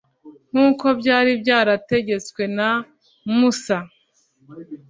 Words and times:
nk'uko 0.51 0.85
byari 0.99 1.31
byarategetswe 1.41 2.41
na 2.57 2.69
musa 3.37 3.77